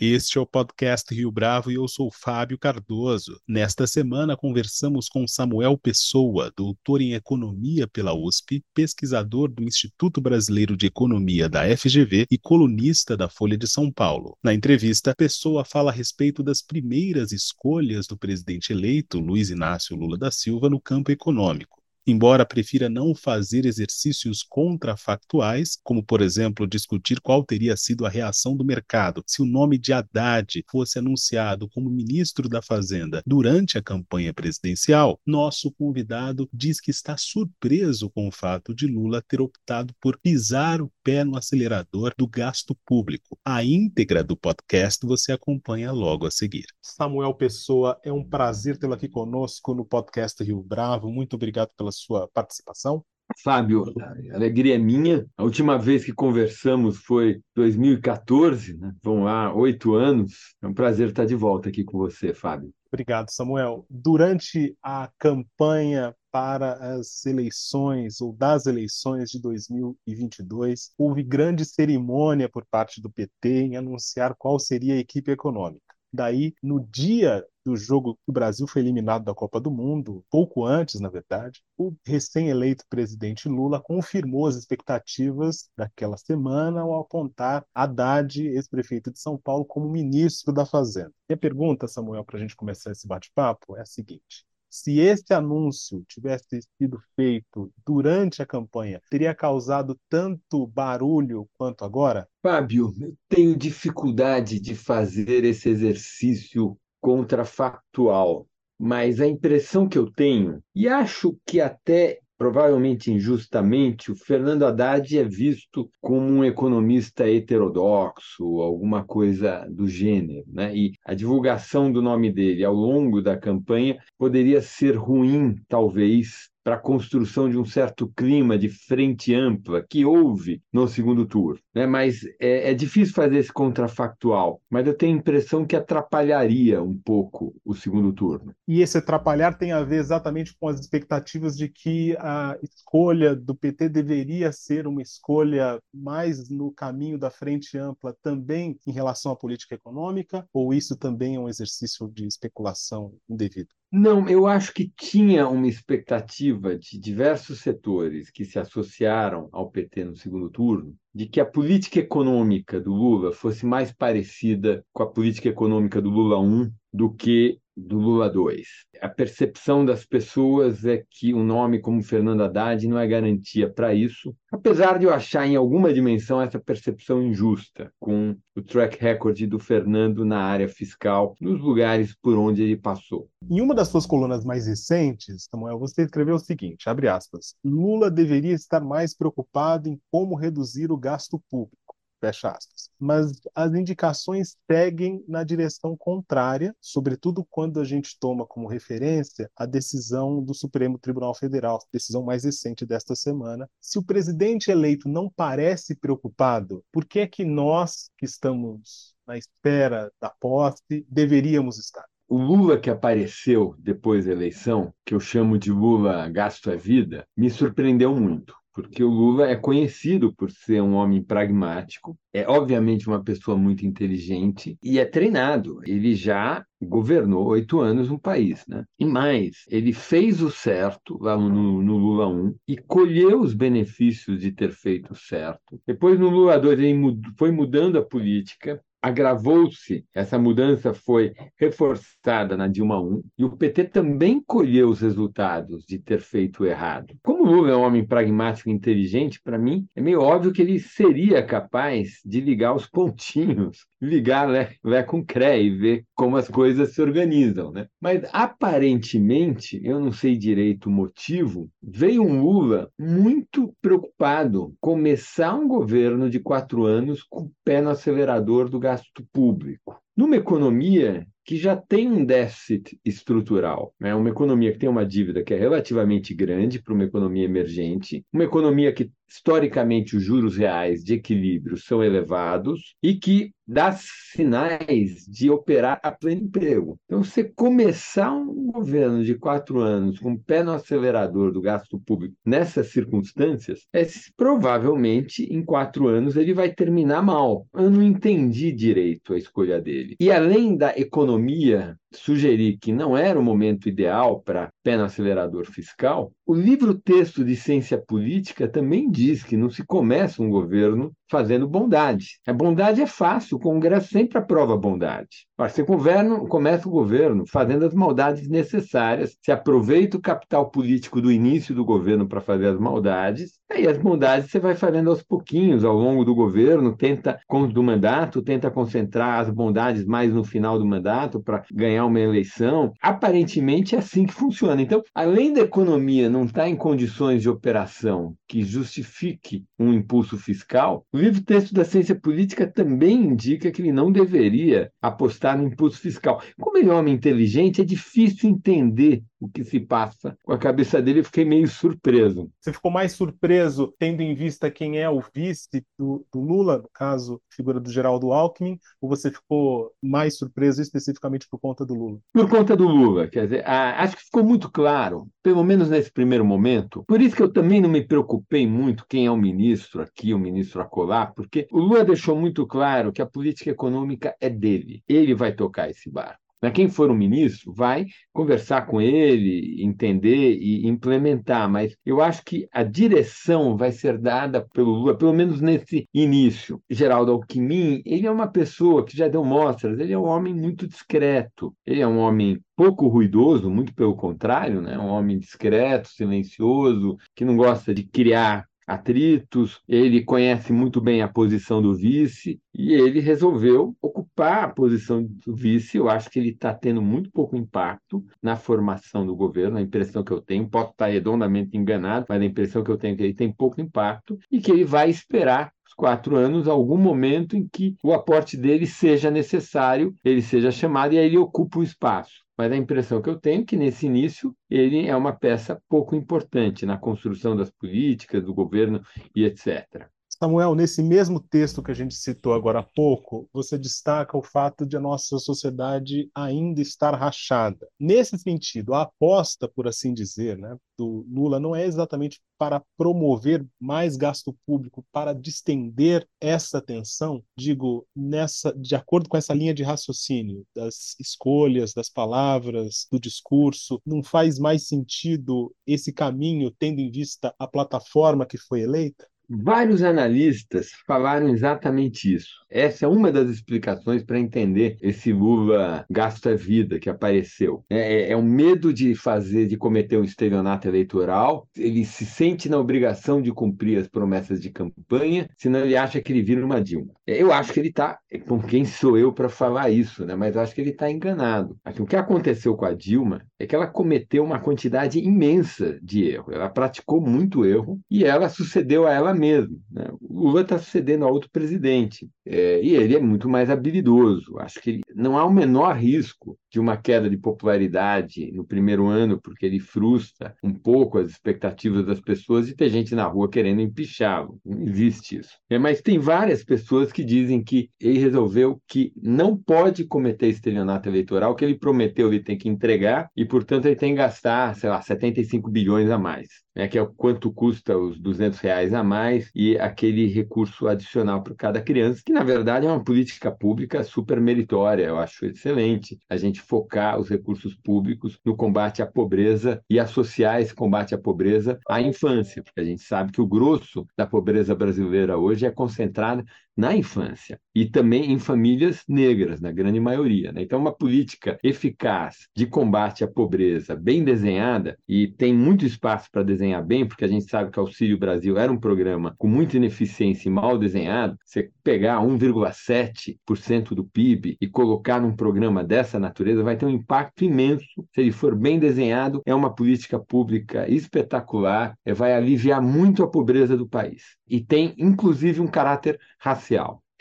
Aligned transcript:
Este 0.00 0.38
é 0.38 0.40
o 0.40 0.46
podcast 0.46 1.12
Rio 1.12 1.28
Bravo 1.28 1.72
e 1.72 1.74
eu 1.74 1.88
sou 1.88 2.08
Fábio 2.08 2.56
Cardoso. 2.56 3.40
Nesta 3.48 3.84
semana 3.84 4.36
conversamos 4.36 5.08
com 5.08 5.26
Samuel 5.26 5.76
Pessoa, 5.76 6.52
doutor 6.56 7.00
em 7.00 7.14
economia 7.14 7.84
pela 7.88 8.14
USP, 8.14 8.62
pesquisador 8.72 9.48
do 9.48 9.64
Instituto 9.64 10.20
Brasileiro 10.20 10.76
de 10.76 10.86
Economia 10.86 11.48
da 11.48 11.64
FGV 11.76 12.26
e 12.30 12.38
colunista 12.38 13.16
da 13.16 13.28
Folha 13.28 13.58
de 13.58 13.66
São 13.66 13.90
Paulo. 13.90 14.38
Na 14.40 14.54
entrevista, 14.54 15.16
Pessoa 15.16 15.64
fala 15.64 15.90
a 15.90 15.94
respeito 15.94 16.44
das 16.44 16.62
primeiras 16.62 17.32
escolhas 17.32 18.06
do 18.06 18.16
presidente 18.16 18.72
eleito 18.72 19.18
Luiz 19.18 19.50
Inácio 19.50 19.96
Lula 19.96 20.16
da 20.16 20.30
Silva 20.30 20.70
no 20.70 20.80
campo 20.80 21.10
econômico 21.10 21.77
embora 22.10 22.46
prefira 22.46 22.88
não 22.88 23.14
fazer 23.14 23.66
exercícios 23.66 24.42
contrafactuais, 24.42 25.78
como, 25.82 26.02
por 26.02 26.22
exemplo, 26.22 26.66
discutir 26.66 27.20
qual 27.20 27.44
teria 27.44 27.76
sido 27.76 28.06
a 28.06 28.08
reação 28.08 28.56
do 28.56 28.64
mercado 28.64 29.22
se 29.26 29.42
o 29.42 29.46
nome 29.46 29.78
de 29.78 29.92
Haddad 29.92 30.64
fosse 30.70 30.98
anunciado 30.98 31.68
como 31.68 31.90
ministro 31.90 32.48
da 32.48 32.62
Fazenda 32.62 33.22
durante 33.26 33.76
a 33.76 33.82
campanha 33.82 34.32
presidencial, 34.32 35.20
nosso 35.26 35.70
convidado 35.72 36.48
diz 36.52 36.80
que 36.80 36.90
está 36.90 37.16
surpreso 37.16 38.08
com 38.10 38.26
o 38.26 38.32
fato 38.32 38.74
de 38.74 38.86
Lula 38.86 39.22
ter 39.26 39.40
optado 39.40 39.94
por 40.00 40.18
pisar 40.18 40.80
o 40.80 40.90
pé 41.08 41.24
no 41.24 41.38
acelerador 41.38 42.12
do 42.18 42.28
gasto 42.28 42.76
público. 42.84 43.38
A 43.42 43.64
íntegra 43.64 44.22
do 44.22 44.36
podcast 44.36 45.06
você 45.06 45.32
acompanha 45.32 45.90
logo 45.90 46.26
a 46.26 46.30
seguir. 46.30 46.66
Samuel 46.82 47.32
Pessoa, 47.32 47.98
é 48.04 48.12
um 48.12 48.22
prazer 48.22 48.76
tê-lo 48.76 48.92
aqui 48.92 49.08
conosco 49.08 49.72
no 49.72 49.86
podcast 49.86 50.44
Rio 50.44 50.62
Bravo. 50.62 51.10
Muito 51.10 51.32
obrigado 51.32 51.70
pela 51.78 51.90
sua 51.90 52.28
participação. 52.28 53.02
Fábio, 53.42 53.84
a 54.32 54.36
alegria 54.36 54.74
é 54.74 54.78
minha. 54.78 55.26
A 55.34 55.44
última 55.44 55.78
vez 55.78 56.04
que 56.04 56.12
conversamos 56.12 56.98
foi 56.98 57.40
2014, 57.56 58.76
né? 58.76 58.92
vão 59.02 59.24
lá, 59.24 59.54
oito 59.54 59.94
anos. 59.94 60.54
É 60.62 60.66
um 60.66 60.74
prazer 60.74 61.08
estar 61.08 61.24
de 61.24 61.34
volta 61.34 61.70
aqui 61.70 61.84
com 61.84 61.96
você, 61.96 62.34
Fábio. 62.34 62.70
Obrigado, 62.92 63.30
Samuel. 63.30 63.86
Durante 63.88 64.76
a 64.82 65.10
campanha 65.18 66.14
para 66.38 66.74
as 66.94 67.26
eleições 67.26 68.20
ou 68.20 68.32
das 68.32 68.66
eleições 68.66 69.28
de 69.28 69.40
2022, 69.40 70.92
houve 70.96 71.20
grande 71.20 71.64
cerimônia 71.64 72.48
por 72.48 72.64
parte 72.64 73.02
do 73.02 73.10
PT 73.10 73.62
em 73.62 73.76
anunciar 73.76 74.36
qual 74.38 74.56
seria 74.56 74.94
a 74.94 74.98
equipe 74.98 75.32
econômica. 75.32 75.82
Daí, 76.12 76.54
no 76.62 76.78
dia 76.78 77.44
do 77.64 77.76
jogo 77.76 78.14
que 78.14 78.30
o 78.30 78.32
Brasil 78.32 78.68
foi 78.68 78.82
eliminado 78.82 79.24
da 79.24 79.34
Copa 79.34 79.60
do 79.60 79.68
Mundo, 79.68 80.24
pouco 80.30 80.64
antes, 80.64 81.00
na 81.00 81.08
verdade, 81.08 81.60
o 81.76 81.92
recém-eleito 82.06 82.84
presidente 82.88 83.48
Lula 83.48 83.80
confirmou 83.80 84.46
as 84.46 84.54
expectativas 84.54 85.68
daquela 85.76 86.16
semana 86.16 86.82
ao 86.82 87.00
apontar 87.00 87.66
Haddad, 87.74 88.46
ex-prefeito 88.46 89.10
de 89.10 89.18
São 89.18 89.36
Paulo, 89.36 89.64
como 89.64 89.90
ministro 89.90 90.52
da 90.52 90.64
Fazenda. 90.64 91.12
E 91.28 91.34
a 91.34 91.36
pergunta, 91.36 91.88
Samuel, 91.88 92.24
para 92.24 92.36
a 92.36 92.40
gente 92.40 92.54
começar 92.54 92.92
esse 92.92 93.08
bate-papo 93.08 93.76
é 93.76 93.80
a 93.80 93.86
seguinte: 93.86 94.46
se 94.68 94.98
esse 94.98 95.32
anúncio 95.32 96.04
tivesse 96.08 96.60
sido 96.76 96.98
feito 97.16 97.72
durante 97.86 98.42
a 98.42 98.46
campanha, 98.46 99.00
teria 99.10 99.34
causado 99.34 99.98
tanto 100.08 100.66
barulho 100.66 101.48
quanto 101.56 101.84
agora? 101.84 102.28
Fábio, 102.42 102.92
eu 103.00 103.14
tenho 103.28 103.56
dificuldade 103.56 104.60
de 104.60 104.74
fazer 104.74 105.44
esse 105.44 105.68
exercício 105.68 106.76
contrafactual, 107.00 108.46
mas 108.78 109.20
a 109.20 109.26
impressão 109.26 109.88
que 109.88 109.98
eu 109.98 110.10
tenho, 110.10 110.62
e 110.74 110.88
acho 110.88 111.36
que 111.46 111.60
até 111.60 112.20
provavelmente 112.38 113.12
injustamente, 113.12 114.12
o 114.12 114.16
Fernando 114.16 114.64
Haddad 114.64 115.18
é 115.18 115.24
visto 115.24 115.90
como 116.00 116.24
um 116.24 116.44
economista 116.44 117.28
heterodoxo, 117.28 118.60
alguma 118.60 119.04
coisa 119.04 119.66
do 119.68 119.88
gênero. 119.88 120.46
Né? 120.46 120.74
E 120.74 120.92
a 121.04 121.14
divulgação 121.14 121.90
do 121.90 122.00
nome 122.00 122.32
dele 122.32 122.64
ao 122.64 122.74
longo 122.74 123.20
da 123.20 123.36
campanha 123.36 123.98
poderia 124.16 124.62
ser 124.62 124.96
ruim, 124.96 125.56
talvez, 125.68 126.48
para 126.68 126.76
a 126.76 126.78
construção 126.78 127.48
de 127.48 127.56
um 127.56 127.64
certo 127.64 128.06
clima 128.14 128.58
de 128.58 128.68
frente 128.68 129.34
ampla 129.34 129.82
que 129.82 130.04
houve 130.04 130.62
no 130.70 130.86
segundo 130.86 131.24
turno. 131.24 131.58
Né? 131.74 131.86
Mas 131.86 132.26
é, 132.38 132.70
é, 132.70 132.74
difícil 132.74 133.14
fazer 133.14 133.38
esse 133.38 133.50
contrafactual, 133.50 134.60
mas 134.68 134.86
eu 134.86 134.92
tenho 134.92 135.16
a 135.16 135.18
impressão 135.18 135.64
que 135.64 135.74
atrapalharia 135.74 136.82
um 136.82 136.94
pouco 136.94 137.56
o 137.64 137.74
segundo 137.74 138.12
turno. 138.12 138.54
E 138.68 138.82
esse 138.82 138.98
atrapalhar 138.98 139.56
tem 139.56 139.72
a 139.72 139.82
ver 139.82 139.96
exatamente 139.96 140.54
com 140.60 140.68
as 140.68 140.78
expectativas 140.78 141.56
de 141.56 141.70
que 141.70 142.14
a 142.18 142.58
escolha 142.62 143.34
do 143.34 143.54
PT 143.54 143.88
deveria 143.88 144.52
ser 144.52 144.86
uma 144.86 145.00
escolha 145.00 145.80
mais 145.90 146.50
no 146.50 146.70
caminho 146.70 147.18
da 147.18 147.30
frente 147.30 147.78
ampla 147.78 148.14
também 148.22 148.78
em 148.86 148.92
relação 148.92 149.32
à 149.32 149.36
política 149.36 149.74
econômica, 149.74 150.46
ou 150.52 150.74
isso 150.74 150.98
também 150.98 151.36
é 151.36 151.40
um 151.40 151.48
exercício 151.48 152.06
de 152.08 152.26
especulação 152.26 153.14
indevido? 153.26 153.77
Não, 153.90 154.28
eu 154.28 154.46
acho 154.46 154.72
que 154.74 154.88
tinha 154.90 155.48
uma 155.48 155.66
expectativa 155.66 156.76
de 156.76 156.98
diversos 156.98 157.60
setores 157.60 158.30
que 158.30 158.44
se 158.44 158.58
associaram 158.58 159.48
ao 159.50 159.70
PT 159.70 160.04
no 160.04 160.16
segundo 160.16 160.50
turno 160.50 160.94
de 161.18 161.26
que 161.26 161.40
a 161.40 161.44
política 161.44 161.98
econômica 161.98 162.80
do 162.80 162.92
Lula 162.94 163.32
fosse 163.32 163.66
mais 163.66 163.90
parecida 163.90 164.84
com 164.92 165.02
a 165.02 165.10
política 165.10 165.48
econômica 165.48 166.00
do 166.00 166.08
Lula 166.08 166.38
1 166.38 166.70
do 166.92 167.12
que 167.12 167.58
do 167.78 167.96
Lula 167.98 168.28
2. 168.28 168.66
A 169.00 169.08
percepção 169.08 169.84
das 169.84 170.04
pessoas 170.04 170.84
é 170.84 171.04
que 171.08 171.32
um 171.32 171.44
nome 171.44 171.78
como 171.78 172.02
Fernando 172.02 172.42
Haddad 172.42 172.86
não 172.88 172.98
é 172.98 173.06
garantia 173.06 173.72
para 173.72 173.94
isso, 173.94 174.34
apesar 174.50 174.98
de 174.98 175.04
eu 175.04 175.12
achar 175.12 175.46
em 175.46 175.54
alguma 175.54 175.92
dimensão 175.92 176.42
essa 176.42 176.58
percepção 176.58 177.22
injusta 177.22 177.92
com 178.00 178.36
o 178.56 178.62
track 178.62 179.00
record 179.00 179.40
do 179.46 179.58
Fernando 179.60 180.24
na 180.24 180.40
área 180.40 180.68
fiscal, 180.68 181.36
nos 181.40 181.60
lugares 181.60 182.16
por 182.20 182.36
onde 182.36 182.62
ele 182.62 182.76
passou. 182.76 183.28
Em 183.48 183.60
uma 183.60 183.74
das 183.74 183.88
suas 183.88 184.04
colunas 184.04 184.44
mais 184.44 184.66
recentes, 184.66 185.46
Samuel, 185.48 185.78
você 185.78 186.02
escreveu 186.02 186.34
o 186.34 186.40
seguinte, 186.40 186.88
abre 186.88 187.06
aspas, 187.06 187.54
Lula 187.64 188.10
deveria 188.10 188.54
estar 188.54 188.80
mais 188.80 189.16
preocupado 189.16 189.88
em 189.88 190.00
como 190.10 190.34
reduzir 190.34 190.90
o 190.90 190.96
gasto 191.08 191.42
público 191.50 191.88
fecha 192.20 192.50
aspas. 192.50 192.90
Mas 192.98 193.40
as 193.54 193.72
indicações 193.74 194.56
seguem 194.70 195.24
na 195.28 195.44
direção 195.44 195.96
contrária, 195.96 196.74
sobretudo 196.80 197.46
quando 197.48 197.80
a 197.80 197.84
gente 197.84 198.18
toma 198.18 198.44
como 198.46 198.68
referência 198.68 199.50
a 199.56 199.64
decisão 199.64 200.42
do 200.42 200.54
Supremo 200.54 200.98
Tribunal 200.98 201.34
Federal, 201.34 201.78
decisão 201.92 202.22
mais 202.22 202.44
recente 202.44 202.84
desta 202.84 203.14
semana. 203.14 203.68
Se 203.80 203.98
o 203.98 204.04
presidente 204.04 204.70
eleito 204.70 205.08
não 205.08 205.30
parece 205.30 205.94
preocupado, 205.94 206.84
por 206.92 207.04
que 207.04 207.20
é 207.20 207.26
que 207.26 207.44
nós, 207.44 208.10
que 208.18 208.24
estamos 208.24 209.14
na 209.26 209.38
espera 209.38 210.10
da 210.20 210.30
posse, 210.30 211.06
deveríamos 211.08 211.78
estar? 211.78 212.04
O 212.28 212.36
Lula 212.36 212.78
que 212.78 212.90
apareceu 212.90 213.74
depois 213.78 214.26
da 214.26 214.32
eleição, 214.32 214.92
que 215.06 215.14
eu 215.14 215.20
chamo 215.20 215.56
de 215.56 215.70
Lula 215.70 216.28
gasto 216.28 216.70
a 216.70 216.76
vida, 216.76 217.26
me 217.34 217.48
surpreendeu 217.48 218.14
muito 218.14 218.54
porque 218.78 219.02
o 219.02 219.08
Lula 219.08 219.48
é 219.48 219.56
conhecido 219.56 220.32
por 220.32 220.52
ser 220.52 220.80
um 220.80 220.94
homem 220.94 221.20
pragmático, 221.20 222.16
é 222.32 222.46
obviamente 222.48 223.08
uma 223.08 223.20
pessoa 223.20 223.56
muito 223.56 223.84
inteligente 223.84 224.78
e 224.80 225.00
é 225.00 225.04
treinado. 225.04 225.80
Ele 225.84 226.14
já 226.14 226.64
governou 226.80 227.44
oito 227.48 227.80
anos 227.80 228.08
um 228.08 228.16
país, 228.16 228.64
né? 228.68 228.84
E 228.96 229.04
mais, 229.04 229.64
ele 229.68 229.92
fez 229.92 230.40
o 230.40 230.48
certo 230.48 231.18
lá 231.20 231.36
no, 231.36 231.82
no, 231.82 231.96
Lula 231.96 232.28
1 232.28 232.54
e 232.68 232.76
colheu 232.76 233.40
os 233.40 233.52
benefícios 233.52 234.38
de 234.38 234.52
ter 234.52 234.70
feito 234.70 235.12
o 235.12 235.16
certo. 235.16 235.80
Depois, 235.84 236.16
no 236.16 236.30
Lula 236.30 236.56
2, 236.56 236.78
ele 236.78 236.94
mud 236.94 237.20
foi 237.36 237.50
mudando 237.50 237.98
a 237.98 238.04
política 238.04 238.80
agravou-se, 239.00 240.04
essa 240.14 240.38
mudança 240.38 240.92
foi 240.92 241.32
reforçada 241.56 242.56
na 242.56 242.66
Dilma 242.66 243.00
1, 243.00 243.22
e 243.38 243.44
o 243.44 243.56
PT 243.56 243.84
também 243.84 244.42
colheu 244.44 244.88
os 244.88 245.00
resultados 245.00 245.84
de 245.84 245.98
ter 245.98 246.20
feito 246.20 246.64
errado. 246.64 247.14
Como 247.22 247.44
Lula 247.44 247.70
é 247.70 247.76
um 247.76 247.82
homem 247.82 248.06
pragmático 248.06 248.68
e 248.68 248.72
inteligente, 248.72 249.40
para 249.42 249.58
mim, 249.58 249.86
é 249.94 250.00
meio 250.00 250.20
óbvio 250.20 250.52
que 250.52 250.62
ele 250.62 250.78
seria 250.78 251.42
capaz 251.42 252.20
de 252.24 252.40
ligar 252.40 252.74
os 252.74 252.86
pontinhos, 252.86 253.86
ligar 254.00 254.48
Lé, 254.48 254.74
Lé 254.84 255.02
com 255.02 255.24
Cré 255.24 255.60
e 255.60 255.70
ver 255.70 256.04
como 256.14 256.36
as 256.36 256.48
coisas 256.48 256.94
se 256.94 257.02
organizam. 257.02 257.72
Né? 257.72 257.86
Mas, 258.00 258.22
aparentemente, 258.32 259.80
eu 259.84 260.00
não 260.00 260.12
sei 260.12 260.36
direito 260.36 260.86
o 260.86 260.92
motivo, 260.92 261.70
veio 261.82 262.22
um 262.22 262.42
Lula 262.42 262.90
muito 262.98 263.74
preocupado 263.80 264.74
começar 264.80 265.54
um 265.54 265.66
governo 265.66 266.30
de 266.30 266.40
quatro 266.40 266.84
anos 266.84 267.22
com 267.22 267.44
o 267.44 267.52
pé 267.64 267.80
no 267.80 267.90
acelerador 267.90 268.68
do 268.68 268.78
gasto 268.78 269.26
público. 269.32 270.00
Numa 270.18 270.34
economia 270.34 271.24
que 271.44 271.56
já 271.56 271.76
tem 271.76 272.10
um 272.10 272.24
déficit 272.24 273.00
estrutural. 273.04 273.94
Né? 274.00 274.12
uma 274.14 274.28
economia 274.28 274.72
que 274.72 274.78
tem 274.78 274.88
uma 274.88 275.06
dívida 275.06 275.44
que 275.44 275.54
é 275.54 275.56
relativamente 275.56 276.34
grande 276.34 276.82
para 276.82 276.92
uma 276.92 277.04
economia 277.04 277.44
emergente, 277.44 278.22
uma 278.32 278.44
economia 278.44 278.92
que 278.92 279.12
historicamente 279.28 280.16
os 280.16 280.22
juros 280.22 280.56
reais 280.56 281.04
de 281.04 281.14
equilíbrio 281.14 281.76
são 281.76 282.02
elevados 282.02 282.94
e 283.02 283.14
que 283.14 283.52
dá 283.66 283.92
sinais 283.92 285.26
de 285.26 285.50
operar 285.50 286.00
a 286.02 286.10
pleno 286.10 286.42
emprego. 286.42 286.98
Então, 287.04 287.22
você 287.22 287.44
começar 287.44 288.32
um 288.32 288.72
governo 288.72 289.22
de 289.22 289.34
quatro 289.34 289.80
anos 289.80 290.18
com 290.18 290.32
o 290.32 290.38
pé 290.38 290.62
no 290.62 290.72
acelerador 290.72 291.52
do 291.52 291.60
gasto 291.60 292.00
público 292.00 292.34
nessas 292.44 292.90
circunstâncias, 292.90 293.86
é 293.92 294.06
provavelmente 294.34 295.42
em 295.44 295.62
quatro 295.62 296.08
anos 296.08 296.34
ele 296.36 296.54
vai 296.54 296.72
terminar 296.72 297.22
mal. 297.22 297.66
Eu 297.74 297.90
não 297.90 298.02
entendi 298.02 298.72
direito 298.72 299.34
a 299.34 299.38
escolha 299.38 299.78
dele. 299.78 300.07
E 300.18 300.30
além 300.30 300.76
da 300.76 300.96
economia 300.96 301.98
sugerir 302.12 302.78
que 302.80 302.92
não 302.92 303.16
era 303.16 303.38
o 303.38 303.42
momento 303.42 303.88
ideal 303.88 304.40
para 304.40 304.70
pé 304.82 304.96
no 304.96 305.04
acelerador 305.04 305.66
fiscal, 305.66 306.32
o 306.46 306.54
livro-texto 306.54 307.44
de 307.44 307.54
ciência 307.54 307.98
política 307.98 308.66
também 308.66 309.10
diz 309.10 309.42
que 309.42 309.56
não 309.56 309.68
se 309.68 309.84
começa 309.84 310.42
um 310.42 310.48
governo 310.48 311.12
fazendo 311.30 311.68
bondade. 311.68 312.40
A 312.46 312.52
bondade 312.52 313.02
é 313.02 313.06
fácil, 313.06 313.58
o 313.58 313.60
Congresso 313.60 314.08
sempre 314.08 314.38
aprova 314.38 314.76
bondade. 314.76 315.46
Você 315.58 315.82
governo, 315.82 316.46
começa 316.46 316.88
o 316.88 316.90
governo 316.90 317.44
fazendo 317.46 317.84
as 317.84 317.92
maldades 317.92 318.48
necessárias, 318.48 319.36
se 319.42 319.50
aproveita 319.50 320.16
o 320.16 320.20
capital 320.20 320.70
político 320.70 321.20
do 321.20 321.32
início 321.32 321.74
do 321.74 321.84
governo 321.84 322.28
para 322.28 322.40
fazer 322.40 322.68
as 322.68 322.78
maldades, 322.78 323.58
aí 323.70 323.86
as 323.86 323.98
bondades 323.98 324.50
você 324.50 324.60
vai 324.60 324.74
fazendo 324.74 325.10
aos 325.10 325.22
pouquinhos, 325.22 325.84
ao 325.84 325.96
longo 325.96 326.24
do 326.24 326.34
governo, 326.34 326.96
tenta, 326.96 327.38
do 327.72 327.82
mandato, 327.82 328.40
tenta 328.40 328.70
concentrar 328.70 329.40
as 329.40 329.50
bondades 329.50 330.06
mais 330.06 330.32
no 330.32 330.44
final 330.44 330.78
do 330.78 330.86
mandato 330.86 331.42
para 331.42 331.64
ganhar 331.72 331.97
uma 332.04 332.20
eleição. 332.20 332.92
Aparentemente 333.02 333.94
é 333.94 333.98
assim 333.98 334.26
que 334.26 334.32
funciona. 334.32 334.80
Então, 334.80 335.02
além 335.14 335.52
da 335.52 335.60
economia 335.60 336.28
não 336.28 336.44
estar 336.44 336.62
tá 336.62 336.68
em 336.68 336.76
condições 336.76 337.42
de 337.42 337.48
operação 337.48 338.34
que 338.48 338.62
justifique 338.62 339.64
um 339.78 339.92
impulso 339.92 340.38
fiscal, 340.38 341.06
o 341.12 341.18
livro 341.18 341.42
texto 341.42 341.74
da 341.74 341.84
ciência 341.84 342.14
política 342.14 342.66
também 342.66 343.26
indica 343.26 343.70
que 343.70 343.82
ele 343.82 343.92
não 343.92 344.10
deveria 344.10 344.90
apostar 345.02 345.58
no 345.58 345.68
impulso 345.68 346.00
fiscal. 346.00 346.42
Como 346.58 346.78
ele 346.78 346.88
é 346.88 346.92
um 346.92 346.98
homem 346.98 347.14
inteligente, 347.14 347.82
é 347.82 347.84
difícil 347.84 348.48
entender 348.48 349.22
o 349.40 349.48
que 349.48 349.62
se 349.64 349.78
passa 349.78 350.36
com 350.42 350.52
a 350.52 350.58
cabeça 350.58 351.00
dele. 351.00 351.20
Eu 351.20 351.24
fiquei 351.24 351.44
meio 351.44 351.68
surpreso. 351.68 352.50
Você 352.60 352.72
ficou 352.72 352.90
mais 352.90 353.12
surpreso 353.12 353.94
tendo 353.98 354.20
em 354.20 354.34
vista 354.34 354.70
quem 354.70 354.98
é 354.98 355.08
o 355.08 355.22
vice 355.34 355.84
do, 355.98 356.26
do 356.32 356.40
Lula, 356.40 356.78
no 356.78 356.88
caso, 356.92 357.40
figura 357.50 357.78
do 357.78 357.90
Geraldo 357.90 358.32
Alckmin, 358.32 358.78
ou 359.00 359.08
você 359.08 359.30
ficou 359.30 359.92
mais 360.02 360.36
surpreso 360.38 360.82
especificamente 360.82 361.46
por 361.48 361.60
conta 361.60 361.84
do 361.84 361.94
Lula? 361.94 362.18
Por 362.32 362.48
conta 362.48 362.76
do 362.76 362.88
Lula, 362.88 363.28
quer 363.28 363.44
dizer, 363.44 363.64
acho 363.66 364.16
que 364.16 364.24
ficou 364.24 364.42
muito 364.42 364.70
claro, 364.70 365.28
pelo 365.42 365.62
menos 365.62 365.88
nesse 365.90 366.10
primeiro 366.10 366.44
momento. 366.44 367.04
Por 367.06 367.20
isso 367.20 367.36
que 367.36 367.42
eu 367.42 367.52
também 367.52 367.80
não 367.80 367.88
me 367.88 368.04
preocupei 368.38 368.66
muito 368.66 369.06
quem 369.08 369.26
é 369.26 369.30
o 369.30 369.36
ministro 369.36 370.02
aqui, 370.02 370.32
o 370.32 370.38
ministro 370.38 370.80
acolá 370.80 371.26
porque 371.26 371.66
o 371.70 371.78
Lula 371.78 372.04
deixou 372.04 372.36
muito 372.36 372.66
claro 372.66 373.12
que 373.12 373.22
a 373.22 373.26
política 373.26 373.70
econômica 373.70 374.34
é 374.40 374.48
dele. 374.48 375.02
Ele 375.08 375.34
vai 375.34 375.52
tocar 375.52 375.90
esse 375.90 376.10
barco. 376.10 376.47
Quem 376.72 376.88
for 376.88 377.10
o 377.10 377.14
ministro 377.14 377.72
vai 377.72 378.06
conversar 378.32 378.86
com 378.86 379.00
ele, 379.00 379.82
entender 379.82 380.56
e 380.56 380.86
implementar, 380.86 381.68
mas 381.70 381.96
eu 382.04 382.20
acho 382.20 382.44
que 382.44 382.68
a 382.72 382.82
direção 382.82 383.76
vai 383.76 383.92
ser 383.92 384.18
dada 384.18 384.66
pelo 384.72 384.90
Lula, 384.90 385.16
pelo 385.16 385.32
menos 385.32 385.60
nesse 385.60 386.08
início. 386.12 386.82
Geraldo 386.90 387.32
Alckmin, 387.32 388.02
ele 388.04 388.26
é 388.26 388.30
uma 388.30 388.48
pessoa 388.48 389.04
que 389.04 389.16
já 389.16 389.28
deu 389.28 389.44
mostras, 389.44 389.98
ele 389.98 390.12
é 390.12 390.18
um 390.18 390.26
homem 390.26 390.54
muito 390.54 390.86
discreto, 390.86 391.74
ele 391.86 392.00
é 392.00 392.06
um 392.06 392.18
homem 392.18 392.60
pouco 392.76 393.08
ruidoso, 393.08 393.70
muito 393.70 393.94
pelo 393.94 394.16
contrário, 394.16 394.80
né? 394.80 394.98
um 394.98 395.08
homem 395.08 395.38
discreto, 395.38 396.08
silencioso, 396.08 397.16
que 397.34 397.44
não 397.44 397.56
gosta 397.56 397.94
de 397.94 398.04
criar 398.04 398.66
atritos, 398.88 399.82
ele 399.86 400.24
conhece 400.24 400.72
muito 400.72 400.98
bem 400.98 401.20
a 401.20 401.28
posição 401.28 401.82
do 401.82 401.94
vice 401.94 402.58
e 402.74 402.94
ele 402.94 403.20
resolveu 403.20 403.94
ocupar 404.00 404.64
a 404.64 404.68
posição 404.68 405.22
do 405.22 405.54
vice. 405.54 405.98
Eu 405.98 406.08
acho 406.08 406.30
que 406.30 406.38
ele 406.38 406.50
está 406.50 406.72
tendo 406.72 407.02
muito 407.02 407.30
pouco 407.30 407.54
impacto 407.54 408.24
na 408.42 408.56
formação 408.56 409.26
do 409.26 409.36
governo, 409.36 409.76
a 409.76 409.82
impressão 409.82 410.24
que 410.24 410.32
eu 410.32 410.40
tenho, 410.40 410.66
posso 410.68 410.92
estar 410.92 411.08
redondamente 411.08 411.76
enganado, 411.76 412.24
mas 412.28 412.40
a 412.40 412.44
impressão 412.46 412.82
que 412.82 412.90
eu 412.90 412.96
tenho 412.96 413.12
é 413.12 413.16
que 413.16 413.22
ele 413.24 413.34
tem 413.34 413.52
pouco 413.52 413.78
impacto 413.78 414.38
e 414.50 414.58
que 414.58 414.72
ele 414.72 414.84
vai 414.84 415.10
esperar 415.10 415.70
quatro 415.98 416.36
anos, 416.36 416.68
algum 416.68 416.96
momento 416.96 417.56
em 417.56 417.66
que 417.66 417.96
o 418.04 418.12
aporte 418.12 418.56
dele 418.56 418.86
seja 418.86 419.32
necessário, 419.32 420.14
ele 420.24 420.40
seja 420.40 420.70
chamado 420.70 421.12
e 421.12 421.18
aí 421.18 421.26
ele 421.26 421.36
ocupa 421.36 421.80
o 421.80 421.82
espaço. 421.82 422.44
Mas 422.56 422.70
a 422.70 422.76
impressão 422.76 423.20
que 423.20 423.28
eu 423.28 423.38
tenho 423.38 423.62
é 423.62 423.64
que, 423.64 423.76
nesse 423.76 424.06
início, 424.06 424.54
ele 424.70 425.08
é 425.08 425.16
uma 425.16 425.32
peça 425.32 425.82
pouco 425.88 426.14
importante 426.14 426.86
na 426.86 426.96
construção 426.96 427.56
das 427.56 427.70
políticas, 427.70 428.44
do 428.44 428.54
governo 428.54 429.00
e 429.34 429.44
etc. 429.44 430.08
Samuel, 430.40 430.76
nesse 430.76 431.02
mesmo 431.02 431.40
texto 431.40 431.82
que 431.82 431.90
a 431.90 431.94
gente 431.94 432.14
citou 432.14 432.54
agora 432.54 432.78
há 432.78 432.82
pouco, 432.84 433.50
você 433.52 433.76
destaca 433.76 434.38
o 434.38 434.42
fato 434.42 434.86
de 434.86 434.96
a 434.96 435.00
nossa 435.00 435.36
sociedade 435.36 436.30
ainda 436.32 436.80
estar 436.80 437.12
rachada. 437.16 437.88
Nesse 437.98 438.38
sentido, 438.38 438.94
a 438.94 439.02
aposta, 439.02 439.66
por 439.66 439.88
assim 439.88 440.14
dizer, 440.14 440.56
né, 440.56 440.76
do 440.96 441.26
Lula 441.28 441.58
não 441.58 441.74
é 441.74 441.84
exatamente 441.84 442.40
para 442.56 442.80
promover 442.96 443.66
mais 443.80 444.16
gasto 444.16 444.56
público, 444.64 445.04
para 445.10 445.32
distender 445.32 446.24
essa 446.40 446.80
tensão, 446.80 447.42
digo, 447.56 448.06
nessa, 448.14 448.72
de 448.76 448.94
acordo 448.94 449.28
com 449.28 449.36
essa 449.36 449.52
linha 449.52 449.74
de 449.74 449.82
raciocínio 449.82 450.64
das 450.72 451.16
escolhas, 451.18 451.92
das 451.92 452.08
palavras, 452.08 453.08
do 453.10 453.18
discurso, 453.18 454.00
não 454.06 454.22
faz 454.22 454.56
mais 454.56 454.86
sentido 454.86 455.74
esse 455.84 456.12
caminho 456.12 456.70
tendo 456.78 457.00
em 457.00 457.10
vista 457.10 457.52
a 457.58 457.66
plataforma 457.66 458.46
que 458.46 458.56
foi 458.56 458.82
eleita? 458.82 459.26
Vários 459.48 460.02
analistas 460.02 460.90
falaram 461.06 461.48
exatamente 461.48 462.34
isso. 462.34 462.58
Essa 462.70 463.06
é 463.06 463.08
uma 463.08 463.32
das 463.32 463.48
explicações 463.48 464.22
para 464.22 464.38
entender 464.38 464.98
esse 465.00 465.32
Lula 465.32 466.04
gasta 466.10 466.54
vida 466.54 466.98
que 466.98 467.08
apareceu. 467.08 467.82
É, 467.88 467.98
é, 467.98 468.32
é 468.32 468.36
o 468.36 468.42
medo 468.42 468.92
de 468.92 469.14
fazer, 469.14 469.66
de 469.66 469.76
cometer 469.76 470.18
um 470.18 470.24
estelionato 470.24 470.86
eleitoral. 470.86 471.66
Ele 471.74 472.04
se 472.04 472.26
sente 472.26 472.68
na 472.68 472.78
obrigação 472.78 473.40
de 473.40 473.50
cumprir 473.50 473.98
as 473.98 474.06
promessas 474.06 474.60
de 474.60 474.68
campanha, 474.68 475.48
senão 475.56 475.80
ele 475.80 475.96
acha 475.96 476.20
que 476.20 476.30
ele 476.30 476.42
vira 476.42 476.64
uma 476.64 476.78
Dilma. 476.82 477.12
É, 477.26 477.42
eu 477.42 477.50
acho 477.52 477.72
que 477.72 477.80
ele 477.80 477.88
está, 477.88 478.18
com 478.46 478.60
quem 478.60 478.84
sou 478.84 479.16
eu 479.16 479.32
para 479.32 479.48
falar 479.48 479.88
isso, 479.90 480.26
né? 480.26 480.34
Mas 480.34 480.56
acho 480.56 480.74
que 480.74 480.80
ele 480.80 480.90
está 480.90 481.10
enganado. 481.10 481.76
o 481.98 482.06
que 482.06 482.16
aconteceu 482.16 482.76
com 482.76 482.84
a 482.84 482.92
Dilma 482.92 483.42
é 483.58 483.66
que 483.66 483.74
ela 483.74 483.86
cometeu 483.86 484.44
uma 484.44 484.60
quantidade 484.60 485.18
imensa 485.18 485.98
de 486.02 486.24
erro. 486.24 486.52
Ela 486.52 486.68
praticou 486.68 487.20
muito 487.20 487.64
erro 487.64 487.98
e 488.10 488.24
ela 488.24 488.48
sucedeu 488.48 489.06
a 489.06 489.12
ela 489.12 489.34
mesmo. 489.38 489.80
Né? 489.90 490.06
O 490.20 490.48
Lula 490.48 490.62
está 490.62 490.78
sucedendo 490.78 491.24
a 491.24 491.30
outro 491.30 491.50
presidente. 491.50 492.28
É, 492.44 492.82
e 492.82 492.94
ele 492.94 493.14
é 493.14 493.20
muito 493.20 493.48
mais 493.48 493.70
habilidoso. 493.70 494.58
Acho 494.58 494.80
que 494.80 495.00
não 495.14 495.38
há 495.38 495.44
o 495.44 495.52
menor 495.52 495.96
risco 495.96 496.58
de 496.70 496.80
uma 496.80 496.96
queda 496.96 497.28
de 497.30 497.36
popularidade 497.36 498.50
no 498.52 498.64
primeiro 498.64 499.06
ano, 499.06 499.40
porque 499.40 499.64
ele 499.64 499.78
frustra 499.78 500.54
um 500.62 500.72
pouco 500.72 501.18
as 501.18 501.30
expectativas 501.30 502.04
das 502.04 502.20
pessoas 502.20 502.68
e 502.68 502.74
ter 502.74 502.90
gente 502.90 503.14
na 503.14 503.24
rua 503.24 503.50
querendo 503.50 503.80
empichá-lo. 503.80 504.58
Não 504.64 504.82
existe 504.82 505.38
isso. 505.38 505.56
É, 505.70 505.78
mas 505.78 506.02
tem 506.02 506.18
várias 506.18 506.64
pessoas 506.64 507.12
que 507.12 507.24
dizem 507.24 507.62
que 507.62 507.90
ele 508.00 508.18
resolveu 508.18 508.80
que 508.86 509.12
não 509.20 509.56
pode 509.56 510.04
cometer 510.04 510.48
estelionato 510.48 511.08
eleitoral, 511.08 511.54
que 511.54 511.64
ele 511.64 511.78
prometeu 511.78 512.28
ele 512.28 512.42
tem 512.42 512.58
que 512.58 512.68
entregar 512.68 513.30
e, 513.36 513.44
portanto, 513.44 513.86
ele 513.86 513.96
tem 513.96 514.10
que 514.10 514.18
gastar, 514.18 514.74
sei 514.74 514.90
lá, 514.90 515.00
75 515.00 515.70
bilhões 515.70 516.10
a 516.10 516.18
mais 516.18 516.48
né, 516.78 516.86
que 516.86 516.96
é 516.96 517.02
o 517.02 517.08
quanto 517.08 517.52
custa 517.52 517.98
os 517.98 518.20
200 518.20 518.60
reais 518.60 518.94
a 518.94 519.02
mais 519.02 519.27
e 519.54 519.78
aquele 519.78 520.26
recurso 520.26 520.88
adicional 520.88 521.42
para 521.42 521.54
cada 521.54 521.80
criança, 521.80 522.22
que 522.24 522.32
na 522.32 522.42
verdade 522.42 522.86
é 522.86 522.88
uma 522.90 523.02
política 523.02 523.50
pública 523.50 524.02
super 524.02 524.40
meritória, 524.40 525.04
eu 525.04 525.18
acho 525.18 525.46
excelente. 525.46 526.18
A 526.28 526.36
gente 526.36 526.60
focar 526.60 527.18
os 527.18 527.28
recursos 527.28 527.74
públicos 527.74 528.38
no 528.44 528.56
combate 528.56 529.02
à 529.02 529.06
pobreza 529.06 529.82
e 529.88 529.98
associar 529.98 530.60
esse 530.60 530.74
combate 530.74 531.14
à 531.14 531.18
pobreza 531.18 531.78
à 531.88 532.00
infância, 532.00 532.62
porque 532.62 532.80
a 532.80 532.84
gente 532.84 533.02
sabe 533.02 533.32
que 533.32 533.40
o 533.40 533.46
grosso 533.46 534.06
da 534.16 534.26
pobreza 534.26 534.74
brasileira 534.74 535.38
hoje 535.38 535.66
é 535.66 535.70
concentrado 535.70 536.44
na 536.78 536.96
infância 536.96 537.58
e 537.74 537.86
também 537.86 538.32
em 538.32 538.38
famílias 538.38 539.02
negras, 539.08 539.60
na 539.60 539.72
grande 539.72 539.98
maioria. 539.98 540.52
Né? 540.52 540.62
Então, 540.62 540.78
uma 540.78 540.92
política 540.92 541.58
eficaz 541.60 542.46
de 542.56 542.66
combate 542.66 543.24
à 543.24 543.28
pobreza, 543.28 543.96
bem 543.96 544.22
desenhada, 544.22 544.96
e 545.08 545.26
tem 545.26 545.52
muito 545.52 545.84
espaço 545.84 546.28
para 546.30 546.44
desenhar 546.44 546.84
bem, 546.84 547.04
porque 547.04 547.24
a 547.24 547.28
gente 547.28 547.50
sabe 547.50 547.72
que 547.72 547.80
o 547.80 547.82
Auxílio 547.82 548.16
Brasil 548.16 548.56
era 548.56 548.70
um 548.70 548.78
programa 548.78 549.34
com 549.36 549.48
muita 549.48 549.76
ineficiência 549.76 550.48
e 550.48 550.52
mal 550.52 550.78
desenhado. 550.78 551.36
Você 551.44 551.68
pegar 551.82 552.20
1,7% 552.20 553.88
do 553.94 554.04
PIB 554.04 554.56
e 554.60 554.68
colocar 554.68 555.20
num 555.20 555.34
programa 555.34 555.82
dessa 555.82 556.16
natureza 556.16 556.62
vai 556.62 556.76
ter 556.76 556.86
um 556.86 556.90
impacto 556.90 557.44
imenso. 557.44 558.06
Se 558.14 558.20
ele 558.20 558.30
for 558.30 558.54
bem 558.54 558.78
desenhado, 558.78 559.42
é 559.44 559.54
uma 559.54 559.74
política 559.74 560.16
pública 560.16 560.88
espetacular, 560.88 561.96
vai 562.14 562.34
aliviar 562.34 562.80
muito 562.80 563.24
a 563.24 563.28
pobreza 563.28 563.76
do 563.76 563.88
país. 563.88 564.38
E 564.48 564.60
tem, 564.60 564.94
inclusive, 564.96 565.60
um 565.60 565.66
caráter 565.66 566.18
racial. 566.38 566.67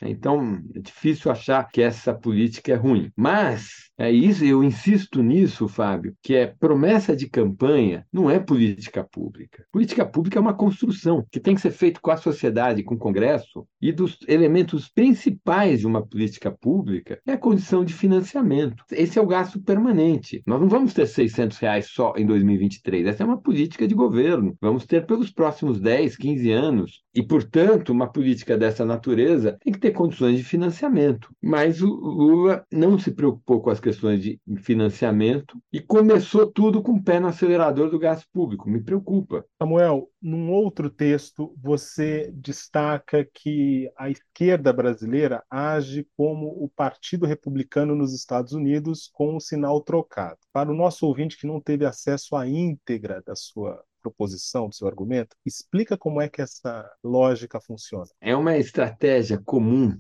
Então, 0.02 0.62
é 0.76 0.80
difícil 0.80 1.32
achar 1.32 1.64
que 1.70 1.82
essa 1.82 2.14
política 2.14 2.72
é 2.72 2.76
ruim. 2.76 3.12
Mas, 3.16 3.87
é 4.00 4.12
isso, 4.12 4.46
eu 4.46 4.64
insisto 4.64 5.24
nisso, 5.24 5.68
Fábio, 5.68 6.16
que 6.22 6.36
é 6.36 6.46
promessa 6.46 7.16
de 7.16 7.28
campanha 7.28 8.06
não 8.14 8.30
é 8.30 8.40
política 8.40 9.04
pública. 9.04 9.66
Política 9.72 10.06
pública 10.06 10.38
é 10.38 10.42
uma 10.42 10.54
construção 10.54 11.26
que 11.32 11.40
tem 11.40 11.56
que 11.56 11.62
ser 11.62 11.72
feita 11.72 12.00
com 12.00 12.12
a 12.12 12.18
sociedade, 12.18 12.84
com 12.84 12.94
o 12.94 13.00
Congresso, 13.00 13.68
e 13.82 13.92
dos 13.92 14.20
elementos 14.28 14.88
principais 14.88 15.80
de 15.80 15.88
uma 15.88 16.06
política 16.06 16.52
pública 16.52 17.20
é 17.26 17.34
a 17.34 17.38
condição 17.38 17.84
de 17.84 17.92
financiamento. 17.92 18.84
Esse 18.92 19.18
é 19.18 19.22
o 19.22 19.26
gasto 19.26 19.60
permanente. 19.60 20.44
Nós 20.46 20.62
não 20.62 20.70
vamos 20.70 20.94
ter 20.94 21.08
600 21.08 21.58
reais 21.58 21.88
só 21.90 22.14
em 22.16 22.26
2023. 22.26 23.08
Essa 23.08 23.24
é 23.24 23.26
uma 23.26 23.42
política 23.42 23.88
de 23.88 23.96
governo. 23.96 24.56
Vamos 24.62 24.86
ter 24.86 25.08
pelos 25.08 25.32
próximos 25.32 25.80
10, 25.80 26.16
15 26.18 26.52
anos. 26.52 27.02
E, 27.16 27.24
portanto, 27.24 27.90
uma 27.90 28.08
política 28.12 28.56
dessa 28.56 28.86
natureza 28.86 29.58
tem 29.64 29.74
que 29.74 29.80
ter 29.80 29.90
condições 29.90 30.38
de 30.38 30.44
financiamento. 30.44 31.30
Mas 31.42 31.82
o 31.82 31.88
Lula 31.88 32.64
não 32.72 33.00
se 33.00 33.10
preocupou 33.12 33.60
com 33.60 33.72
as 33.72 33.80
questões 33.88 34.22
de 34.22 34.38
financiamento 34.58 35.58
e 35.72 35.80
começou 35.80 36.46
tudo 36.46 36.82
com 36.84 36.92
o 36.92 37.02
pé 37.02 37.22
no 37.22 37.28
acelerador 37.28 37.90
do 37.90 37.98
gasto 37.98 38.28
público. 38.34 38.70
Me 38.70 38.84
preocupa. 38.84 39.46
Samuel, 39.58 40.10
num 40.22 40.52
outro 40.52 40.90
texto, 40.90 41.56
você 41.58 42.30
destaca 42.34 43.26
que 43.34 43.90
a 43.98 44.10
esquerda 44.10 44.74
brasileira 44.74 45.42
age 45.50 46.06
como 46.18 46.48
o 46.48 46.68
Partido 46.68 47.26
Republicano 47.26 47.96
nos 47.96 48.14
Estados 48.14 48.52
Unidos 48.52 49.10
com 49.14 49.38
o 49.38 49.40
sinal 49.40 49.80
trocado. 49.80 50.38
Para 50.52 50.70
o 50.70 50.76
nosso 50.76 51.06
ouvinte 51.06 51.38
que 51.38 51.48
não 51.48 51.62
teve 51.62 51.86
acesso 51.86 52.36
à 52.36 52.46
íntegra 52.46 53.24
da 53.26 53.38
sua 53.38 53.82
proposição, 54.02 54.68
do 54.68 54.76
seu 54.76 54.88
argumento, 54.88 55.34
explica 55.46 55.98
como 55.98 56.22
é 56.22 56.28
que 56.28 56.42
essa 56.42 56.86
lógica 57.02 57.62
funciona. 57.62 58.08
É 58.20 58.36
uma 58.36 58.58
estratégia 58.58 59.42
comum, 59.46 59.98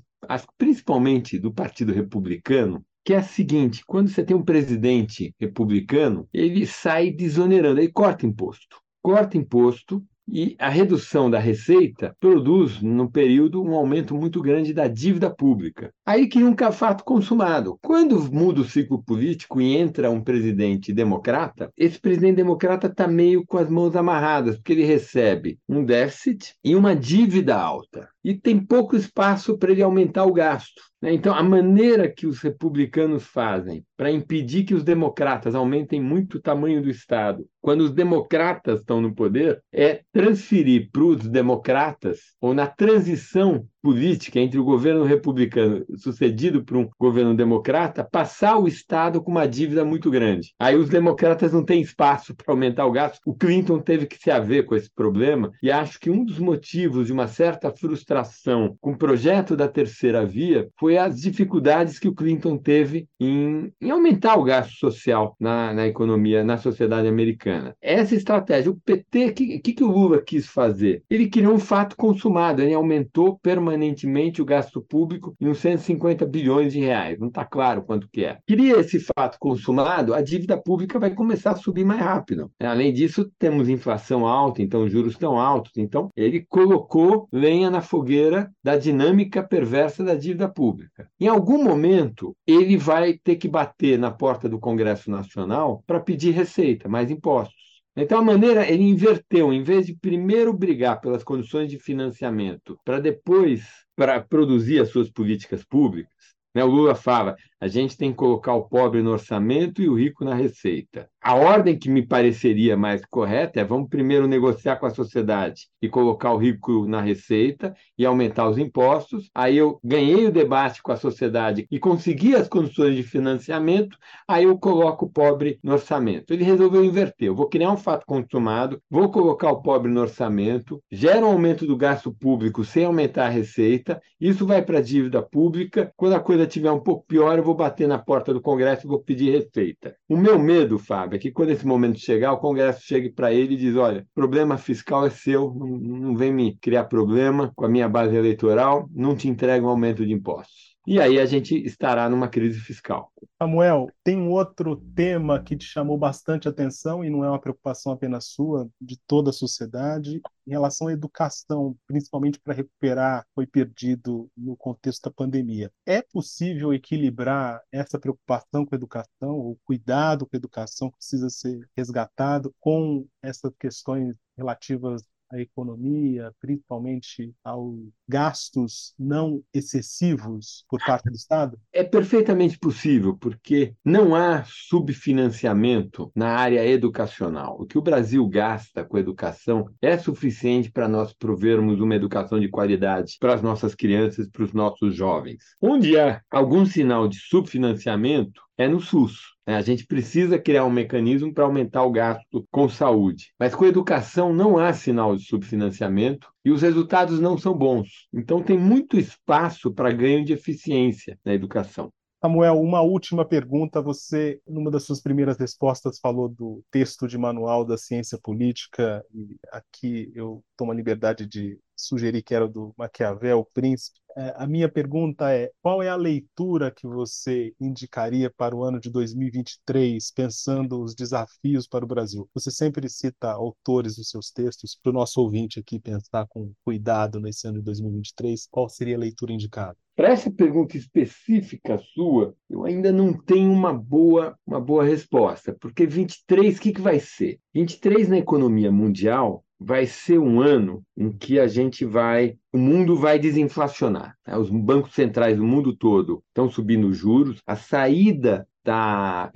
principalmente 0.57 1.39
do 1.39 1.53
Partido 1.53 1.93
Republicano, 1.93 2.85
que 3.07 3.13
é 3.13 3.17
a 3.19 3.23
seguinte: 3.23 3.85
quando 3.87 4.09
você 4.09 4.21
tem 4.21 4.35
um 4.35 4.43
presidente 4.43 5.33
republicano, 5.39 6.27
ele 6.33 6.67
sai 6.67 7.09
desonerando, 7.09 7.79
ele 7.79 7.89
corta 7.89 8.25
imposto. 8.25 8.81
Corta 9.01 9.37
imposto 9.37 10.03
e 10.27 10.57
a 10.59 10.67
redução 10.67 11.29
da 11.29 11.39
receita 11.39 12.13
produz, 12.19 12.81
no 12.81 13.09
período, 13.09 13.63
um 13.63 13.73
aumento 13.73 14.13
muito 14.13 14.41
grande 14.41 14.73
da 14.73 14.89
dívida 14.89 15.33
pública. 15.33 15.93
Aí 16.05 16.27
que 16.27 16.37
nunca 16.37 16.69
fato 16.69 17.05
consumado. 17.05 17.79
Quando 17.81 18.19
muda 18.29 18.59
o 18.59 18.65
ciclo 18.65 19.01
político 19.01 19.61
e 19.61 19.77
entra 19.77 20.11
um 20.11 20.21
presidente 20.21 20.91
democrata, 20.91 21.71
esse 21.77 21.97
presidente 22.01 22.35
democrata 22.35 22.87
está 22.87 23.07
meio 23.07 23.45
com 23.45 23.57
as 23.57 23.69
mãos 23.69 23.95
amarradas, 23.95 24.57
porque 24.57 24.73
ele 24.73 24.83
recebe 24.83 25.57
um 25.69 25.81
déficit 25.81 26.55
e 26.61 26.75
uma 26.75 26.93
dívida 26.93 27.55
alta. 27.55 28.09
E 28.27 28.35
tem 28.35 28.59
pouco 28.59 28.97
espaço 28.97 29.57
para 29.57 29.71
ele 29.71 29.81
aumentar 29.81 30.25
o 30.25 30.33
gasto. 30.33 30.81
Né? 31.01 31.13
Então, 31.13 31.33
a 31.33 31.41
maneira 31.41 32.11
que 32.11 32.27
os 32.27 32.41
republicanos 32.41 33.23
fazem 33.23 33.85
para 33.95 34.11
impedir 34.11 34.65
que 34.65 34.75
os 34.75 34.83
democratas 34.83 35.55
aumentem 35.55 36.01
muito 36.01 36.35
o 36.35 36.41
tamanho 36.41 36.81
do 36.81 36.89
Estado, 36.89 37.47
quando 37.61 37.85
os 37.85 37.91
democratas 37.93 38.81
estão 38.81 38.99
no 38.99 39.15
poder, 39.15 39.63
é 39.71 40.01
transferir 40.11 40.89
para 40.91 41.05
os 41.05 41.25
democratas, 41.25 42.19
ou 42.41 42.53
na 42.53 42.67
transição 42.67 43.65
política 43.87 44.37
entre 44.37 44.59
o 44.59 44.65
governo 44.65 45.05
republicano 45.05 45.85
sucedido 45.95 46.61
por 46.61 46.75
um 46.75 46.89
governo 46.99 47.33
democrata, 47.33 48.03
passar 48.03 48.57
o 48.57 48.67
Estado 48.67 49.21
com 49.21 49.31
uma 49.31 49.47
dívida 49.47 49.85
muito 49.85 50.11
grande. 50.11 50.53
Aí 50.59 50.75
os 50.75 50.89
democratas 50.89 51.53
não 51.53 51.63
têm 51.63 51.81
espaço 51.81 52.35
para 52.35 52.51
aumentar 52.51 52.85
o 52.85 52.91
gasto. 52.91 53.21
O 53.25 53.33
Clinton 53.33 53.79
teve 53.79 54.05
que 54.05 54.17
se 54.17 54.29
haver 54.29 54.65
com 54.65 54.75
esse 54.75 54.91
problema, 54.93 55.53
e 55.63 55.71
acho 55.71 56.01
que 56.01 56.09
um 56.09 56.25
dos 56.25 56.37
motivos 56.37 57.07
de 57.07 57.13
uma 57.13 57.29
certa 57.29 57.71
frustração 57.71 58.75
com 58.81 58.91
o 58.91 58.97
projeto 58.97 59.55
da 59.55 59.69
terceira 59.69 60.25
via 60.25 60.67
foi 60.77 60.97
as 60.97 61.21
dificuldades 61.21 61.97
que 61.97 62.09
o 62.09 62.13
Clinton 62.13 62.57
teve 62.57 63.07
em, 63.17 63.71
em 63.79 63.89
aumentar 63.89 64.35
o 64.35 64.43
gasto 64.43 64.73
social 64.73 65.33
na, 65.39 65.73
na 65.73 65.87
economia, 65.87 66.43
na 66.43 66.57
sociedade 66.57 67.07
americana. 67.07 67.73
Essa 67.81 68.15
estratégia, 68.15 68.69
o 68.69 68.75
PT, 68.75 69.27
o 69.27 69.33
que, 69.33 69.59
que, 69.59 69.73
que 69.73 69.83
o 69.83 69.91
Lula 69.91 70.21
quis 70.21 70.45
fazer? 70.45 71.03
Ele 71.09 71.29
criou 71.29 71.53
um 71.53 71.59
fato 71.59 71.95
consumado, 71.95 72.61
ele 72.61 72.73
aumentou 72.73 73.39
permanentemente 73.39 73.76
permanentemente 73.77 74.41
o 74.41 74.45
gasto 74.45 74.81
público 74.81 75.35
em 75.39 75.47
uns 75.47 75.59
150 75.59 76.25
bilhões 76.25 76.73
de 76.73 76.79
reais. 76.79 77.19
Não 77.19 77.27
está 77.27 77.45
claro 77.45 77.83
quanto 77.83 78.09
que 78.11 78.25
é. 78.25 78.39
Cria 78.47 78.79
esse 78.79 78.99
fato 78.99 79.37
consumado, 79.39 80.13
a 80.13 80.21
dívida 80.21 80.57
pública 80.57 80.99
vai 80.99 81.13
começar 81.13 81.51
a 81.51 81.55
subir 81.55 81.85
mais 81.85 82.01
rápido. 82.01 82.51
Além 82.59 82.91
disso, 82.91 83.31
temos 83.37 83.69
inflação 83.69 84.25
alta, 84.25 84.61
então 84.61 84.89
juros 84.89 85.13
estão 85.13 85.39
altos. 85.39 85.71
Então, 85.77 86.09
ele 86.15 86.45
colocou 86.49 87.27
lenha 87.31 87.69
na 87.69 87.81
fogueira 87.81 88.51
da 88.63 88.75
dinâmica 88.75 89.43
perversa 89.43 90.03
da 90.03 90.15
dívida 90.15 90.49
pública. 90.49 91.07
Em 91.19 91.27
algum 91.27 91.63
momento, 91.63 92.35
ele 92.45 92.77
vai 92.77 93.13
ter 93.13 93.35
que 93.35 93.47
bater 93.47 93.99
na 93.99 94.11
porta 94.11 94.49
do 94.49 94.59
Congresso 94.59 95.11
Nacional 95.11 95.83
para 95.85 95.99
pedir 95.99 96.31
receita, 96.31 96.89
mais 96.89 97.11
impostos. 97.11 97.56
Então, 97.99 98.19
a 98.19 98.23
maneira, 98.23 98.69
ele 98.71 98.83
inverteu, 98.83 99.51
em 99.51 99.63
vez 99.63 99.87
de 99.87 99.95
primeiro 99.95 100.53
brigar 100.53 101.01
pelas 101.01 101.23
condições 101.23 101.67
de 101.67 101.79
financiamento, 101.79 102.79
para 102.85 102.99
depois 102.99 103.63
para 103.95 104.21
produzir 104.21 104.79
as 104.79 104.89
suas 104.89 105.09
políticas 105.09 105.63
públicas, 105.63 106.13
né? 106.53 106.63
o 106.63 106.67
Lula 106.67 106.93
fala: 106.93 107.35
a 107.59 107.67
gente 107.67 107.97
tem 107.97 108.11
que 108.11 108.17
colocar 108.17 108.53
o 108.53 108.67
pobre 108.67 109.01
no 109.01 109.11
orçamento 109.11 109.81
e 109.81 109.89
o 109.89 109.95
rico 109.95 110.23
na 110.23 110.35
receita. 110.35 111.09
A 111.21 111.35
ordem 111.35 111.77
que 111.77 111.89
me 111.89 112.05
pareceria 112.05 112.77
mais 112.77 113.03
correta 113.05 113.59
é 113.59 113.63
vamos 113.63 113.89
primeiro 113.89 114.27
negociar 114.27 114.77
com 114.77 114.85
a 114.85 114.91
sociedade 114.91 115.67
e 115.81 115.89
colocar 115.89 116.31
o 116.31 116.37
rico 116.37 116.87
na 116.87 117.01
receita 117.01 117.75
e 117.97 118.05
aumentar 118.05 118.47
os 118.47 118.57
impostos. 118.57 119.29
Aí 119.35 119.57
eu 119.57 119.79
ganhei 119.83 120.25
o 120.25 120.31
debate 120.31 120.81
com 120.81 120.91
a 120.91 120.95
sociedade 120.95 121.67
e 121.69 121.79
consegui 121.79 122.35
as 122.35 122.47
condições 122.47 122.95
de 122.95 123.03
financiamento, 123.03 123.97
aí 124.27 124.45
eu 124.45 124.57
coloco 124.57 125.05
o 125.05 125.09
pobre 125.09 125.59
no 125.61 125.73
orçamento. 125.73 126.33
Ele 126.33 126.43
resolveu 126.43 126.85
inverter. 126.85 127.27
Eu 127.27 127.35
vou 127.35 127.49
criar 127.49 127.71
um 127.71 127.77
fato 127.77 128.05
consumado, 128.05 128.81
vou 128.89 129.11
colocar 129.11 129.51
o 129.51 129.61
pobre 129.61 129.91
no 129.91 130.01
orçamento, 130.01 130.81
gera 130.91 131.25
um 131.25 131.31
aumento 131.31 131.65
do 131.65 131.75
gasto 131.75 132.13
público 132.13 132.63
sem 132.63 132.85
aumentar 132.85 133.25
a 133.25 133.29
receita, 133.29 134.01
isso 134.19 134.45
vai 134.45 134.61
para 134.61 134.77
a 134.79 134.81
dívida 134.81 135.21
pública. 135.21 135.91
Quando 135.95 136.13
a 136.13 136.19
coisa 136.19 136.43
estiver 136.43 136.71
um 136.71 136.79
pouco 136.79 137.05
pior, 137.05 137.37
eu 137.37 137.43
vou 137.47 137.55
bater 137.55 137.87
na 137.87 137.97
porta 137.97 138.33
do 138.33 138.41
Congresso 138.41 138.85
e 138.85 138.89
vou 138.89 139.01
pedir 139.01 139.31
receita. 139.31 139.95
O 140.07 140.17
meu 140.17 140.37
medo, 140.37 140.77
Fábio, 140.77 141.15
é 141.15 141.19
que 141.19 141.31
quando 141.31 141.51
esse 141.51 141.65
momento 141.65 141.97
chegar, 141.97 142.33
o 142.33 142.39
Congresso 142.39 142.81
chegue 142.83 143.09
para 143.09 143.33
ele 143.33 143.53
e 143.53 143.57
diz: 143.57 143.75
olha, 143.75 144.05
problema 144.13 144.57
fiscal 144.57 145.05
é 145.05 145.09
seu, 145.09 145.53
não, 145.53 146.15
vem 146.15 146.33
me 146.33 146.57
criar 146.57 146.83
problema 146.85 147.51
com 147.55 147.65
a 147.65 147.69
minha 147.69 147.87
base 147.87 148.15
eleitoral, 148.15 148.89
não 148.93 149.15
te 149.15 149.29
entrega 149.29 149.65
um 149.65 149.69
aumento 149.69 150.05
de 150.05 150.11
impostos. 150.11 150.66
E 150.89 151.01
aí 151.01 151.19
a 151.19 151.25
gente 151.25 151.53
estará 151.53 152.09
numa 152.09 152.29
crise 152.29 152.61
fiscal. 152.61 153.11
Samuel, 153.37 153.91
tem 154.05 154.15
um 154.15 154.31
outro 154.31 154.77
tema 154.95 155.43
que 155.43 155.57
te 155.57 155.65
chamou 155.65 155.97
bastante 155.97 156.47
atenção 156.47 157.03
e 157.03 157.09
não 157.09 157.25
é 157.25 157.29
uma 157.29 157.41
preocupação 157.41 157.91
apenas 157.91 158.27
sua, 158.27 158.69
de 158.79 158.97
toda 159.05 159.31
a 159.31 159.33
sociedade, 159.33 160.21
em 160.47 160.51
relação 160.51 160.87
à 160.87 160.93
educação, 160.93 161.75
principalmente 161.85 162.39
para 162.39 162.53
recuperar 162.53 163.27
foi 163.35 163.45
perdido 163.45 164.31
no 164.37 164.55
contexto 164.55 165.09
da 165.09 165.11
pandemia. 165.11 165.69
É 165.85 166.01
possível 166.01 166.73
equilibrar 166.73 167.61
essa 167.69 167.99
preocupação 167.99 168.65
com 168.65 168.73
a 168.73 168.77
educação, 168.77 169.37
o 169.37 169.57
cuidado 169.65 170.25
com 170.25 170.37
a 170.37 170.39
educação 170.39 170.89
que 170.89 170.99
precisa 170.99 171.29
ser 171.29 171.67
resgatado, 171.75 172.55
com 172.61 173.05
essas 173.21 173.51
questões 173.59 174.15
relativas 174.37 175.03
à 175.29 175.39
economia, 175.39 176.33
principalmente 176.39 177.33
aos 177.43 177.79
gastos 178.07 178.93
não 178.97 179.43
excessivos 179.53 180.65
por 180.69 180.79
parte 180.85 181.09
do 181.09 181.15
Estado? 181.15 181.59
É 181.71 181.83
perfeitamente 181.83 182.57
possível, 182.57 183.17
porque 183.17 183.73
não 183.83 184.15
há 184.15 184.43
subfinanciamento 184.45 186.11
na 186.15 186.29
área 186.29 186.65
educacional. 186.65 187.57
O 187.59 187.65
que 187.65 187.77
o 187.77 187.81
Brasil 187.81 188.27
gasta 188.27 188.83
com 188.83 188.97
educação 188.97 189.69
é 189.81 189.97
suficiente 189.97 190.71
para 190.71 190.87
nós 190.87 191.13
provermos 191.13 191.79
uma 191.79 191.95
educação 191.95 192.39
de 192.39 192.49
qualidade 192.49 193.17
para 193.19 193.33
as 193.33 193.41
nossas 193.41 193.75
crianças, 193.75 194.27
para 194.29 194.43
os 194.43 194.53
nossos 194.53 194.95
jovens. 194.95 195.43
Onde 195.61 195.99
há 195.99 196.21
algum 196.31 196.65
sinal 196.65 197.07
de 197.07 197.17
subfinanciamento, 197.19 198.46
é 198.57 198.67
no 198.67 198.79
SUS. 198.79 199.19
Né? 199.45 199.55
A 199.55 199.61
gente 199.61 199.85
precisa 199.85 200.39
criar 200.39 200.65
um 200.65 200.71
mecanismo 200.71 201.33
para 201.33 201.43
aumentar 201.43 201.83
o 201.83 201.91
gasto 201.91 202.45
com 202.51 202.67
saúde. 202.67 203.33
Mas 203.39 203.53
com 203.53 203.65
educação 203.65 204.33
não 204.33 204.57
há 204.57 204.73
sinal 204.73 205.15
de 205.15 205.23
subfinanciamento 205.23 206.29
e 206.43 206.51
os 206.51 206.61
resultados 206.61 207.19
não 207.19 207.37
são 207.37 207.53
bons. 207.53 208.07
Então 208.13 208.41
tem 208.41 208.57
muito 208.57 208.97
espaço 208.97 209.71
para 209.73 209.91
ganho 209.91 210.25
de 210.25 210.33
eficiência 210.33 211.17
na 211.23 211.33
educação. 211.33 211.91
Samuel, 212.19 212.59
uma 212.59 212.81
última 212.81 213.23
pergunta. 213.23 213.79
Você, 213.79 214.41
numa 214.47 214.71
das 214.71 214.83
suas 214.83 214.99
primeiras 214.99 215.37
respostas, 215.37 215.99
falou 215.99 216.27
do 216.27 216.63
texto 216.71 217.07
de 217.07 217.15
manual 217.15 217.63
da 217.63 217.77
ciência 217.77 218.17
política, 218.17 219.05
e 219.13 219.37
aqui 219.51 220.11
eu 220.15 220.43
tomo 220.57 220.71
a 220.71 220.75
liberdade 220.75 221.27
de 221.27 221.59
sugerir 221.75 222.23
que 222.23 222.33
era 222.33 222.47
do 222.47 222.73
Maquiavel, 222.75 223.39
o 223.39 223.45
Príncipe. 223.45 223.99
É, 224.17 224.33
a 224.35 224.47
minha 224.47 224.67
pergunta 224.67 225.31
é: 225.31 225.51
qual 225.61 225.83
é 225.83 225.89
a 225.89 225.95
leitura 225.95 226.71
que 226.71 226.87
você 226.87 227.53
indicaria 227.61 228.31
para 228.35 228.55
o 228.55 228.63
ano 228.63 228.79
de 228.79 228.89
2023, 228.89 230.11
pensando 230.11 230.81
os 230.81 230.95
desafios 230.95 231.67
para 231.67 231.85
o 231.85 231.87
Brasil? 231.87 232.27
Você 232.33 232.49
sempre 232.49 232.89
cita 232.89 233.31
autores 233.31 233.97
nos 233.97 234.09
seus 234.09 234.31
textos, 234.31 234.75
para 234.81 234.89
o 234.89 234.93
nosso 234.93 235.21
ouvinte 235.21 235.59
aqui 235.59 235.79
pensar 235.79 236.25
com 236.27 236.51
cuidado 236.65 237.19
nesse 237.19 237.47
ano 237.47 237.59
de 237.59 237.65
2023, 237.65 238.47
qual 238.49 238.67
seria 238.67 238.95
a 238.95 238.99
leitura 238.99 239.31
indicada? 239.31 239.77
Para 239.95 240.09
essa 240.09 240.31
pergunta 240.31 240.77
específica 240.77 241.79
sua, 241.79 242.35
eu 242.49 242.65
ainda 242.65 242.91
não 242.91 243.13
tenho 243.13 243.51
uma 243.51 243.73
boa, 243.73 244.37
uma 244.45 244.59
boa 244.59 244.83
resposta, 244.83 245.55
porque 245.59 245.85
23, 245.85 246.57
o 246.57 246.61
que, 246.61 246.73
que 246.73 246.81
vai 246.81 246.99
ser? 246.99 247.39
23 247.53 248.09
na 248.09 248.17
economia 248.17 248.71
mundial 248.71 249.43
vai 249.59 249.85
ser 249.85 250.19
um 250.19 250.39
ano 250.39 250.83
em 250.95 251.11
que 251.11 251.39
a 251.39 251.47
gente 251.47 251.83
vai, 251.85 252.37
o 252.53 252.57
mundo 252.57 252.95
vai 252.95 253.17
desinflacionar. 253.17 254.15
Né? 254.25 254.37
Os 254.37 254.49
bancos 254.49 254.93
centrais 254.93 255.37
do 255.37 255.43
mundo 255.43 255.75
todo 255.75 256.23
estão 256.29 256.49
subindo 256.49 256.93
juros, 256.93 257.41
a 257.45 257.55
saída 257.55 258.47
da 258.63 259.31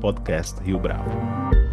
@podcastriobravo. 0.02 1.73